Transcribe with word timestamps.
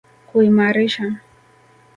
kuimarisha 0.29 1.05